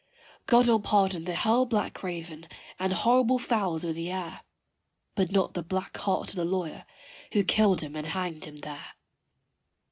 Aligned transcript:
God 0.47 0.67
'ill 0.67 0.79
pardon 0.79 1.25
the 1.25 1.35
hell 1.35 1.67
black 1.67 2.01
raven 2.01 2.47
and 2.79 2.91
horrible 2.91 3.37
fowls 3.37 3.83
of 3.83 3.93
the 3.93 4.11
air, 4.11 4.41
But 5.13 5.31
not 5.31 5.53
the 5.53 5.61
black 5.61 5.95
heart 5.97 6.29
of 6.29 6.35
the 6.37 6.43
lawyer 6.43 6.87
who 7.33 7.43
killed 7.43 7.81
him 7.81 7.95
and 7.95 8.07
hanged 8.07 8.45
him 8.45 8.61
there. 8.61 8.95